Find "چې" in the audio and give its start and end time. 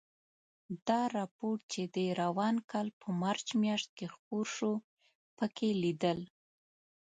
1.73-1.81